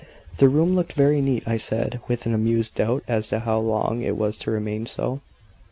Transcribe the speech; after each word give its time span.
The 0.39 0.49
room 0.49 0.73
looked 0.73 0.93
very 0.93 1.21
neat, 1.21 1.43
I 1.45 1.57
said, 1.57 2.01
with 2.07 2.25
an 2.25 2.33
amused 2.33 2.73
doubt 2.73 3.03
as 3.07 3.29
to 3.29 3.41
how 3.41 3.59
long 3.59 4.01
it 4.01 4.17
was 4.17 4.35
to 4.39 4.49
remain 4.49 4.87
so. 4.87 5.19